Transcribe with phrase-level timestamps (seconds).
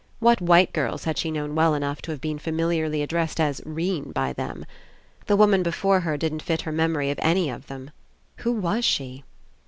[0.17, 4.13] What white girls had she known well enough to have been familiarly addressed as 'Rene
[4.13, 4.65] by them?
[5.27, 7.91] The woman before her didn't fit her memory of any of them.
[8.37, 9.23] Who was she?